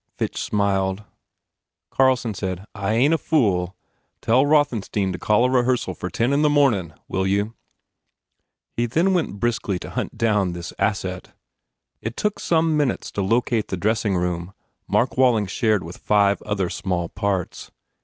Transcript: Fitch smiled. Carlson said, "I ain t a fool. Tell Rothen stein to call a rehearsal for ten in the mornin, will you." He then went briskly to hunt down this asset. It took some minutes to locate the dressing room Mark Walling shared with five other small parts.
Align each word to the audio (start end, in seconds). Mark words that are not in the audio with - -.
Fitch 0.17 0.41
smiled. 0.41 1.03
Carlson 1.91 2.33
said, 2.33 2.65
"I 2.73 2.95
ain 2.95 3.11
t 3.11 3.13
a 3.13 3.17
fool. 3.19 3.75
Tell 4.19 4.47
Rothen 4.47 4.81
stein 4.83 5.11
to 5.11 5.19
call 5.19 5.45
a 5.45 5.49
rehearsal 5.51 5.93
for 5.93 6.09
ten 6.09 6.33
in 6.33 6.41
the 6.41 6.49
mornin, 6.49 6.95
will 7.07 7.27
you." 7.27 7.53
He 8.75 8.87
then 8.87 9.13
went 9.13 9.39
briskly 9.39 9.77
to 9.77 9.91
hunt 9.91 10.17
down 10.17 10.53
this 10.53 10.73
asset. 10.79 11.33
It 12.01 12.17
took 12.17 12.39
some 12.39 12.75
minutes 12.75 13.11
to 13.11 13.21
locate 13.21 13.67
the 13.67 13.77
dressing 13.77 14.17
room 14.17 14.55
Mark 14.87 15.17
Walling 15.17 15.45
shared 15.45 15.83
with 15.83 15.97
five 15.97 16.41
other 16.41 16.71
small 16.71 17.07
parts. 17.07 17.69